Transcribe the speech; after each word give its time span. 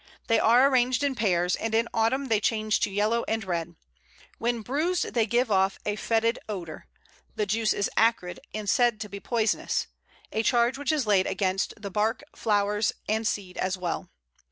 They 0.25 0.39
are 0.39 0.65
arranged 0.67 1.03
in 1.03 1.13
pairs, 1.13 1.55
and 1.55 1.75
in 1.75 1.87
autumn 1.93 2.25
they 2.25 2.39
change 2.39 2.79
to 2.79 2.89
yellow 2.89 3.23
and 3.27 3.43
red. 3.43 3.75
When 4.39 4.63
bruised 4.63 5.13
they 5.13 5.27
give 5.27 5.51
off 5.51 5.77
a 5.85 5.95
f[oe]tid 5.95 6.39
odour, 6.49 6.87
the 7.35 7.45
juice 7.45 7.71
is 7.71 7.87
acrid, 7.95 8.39
and 8.51 8.67
said 8.67 8.99
to 9.01 9.09
be 9.09 9.19
poisonous 9.19 9.85
a 10.31 10.41
charge 10.41 10.75
which 10.79 10.91
is 10.91 11.05
laid 11.05 11.27
against 11.27 11.75
the 11.79 11.91
bark, 11.91 12.23
flowers, 12.35 12.93
and 13.07 13.27
seed 13.27 13.57
as 13.59 13.77
well. 13.77 14.09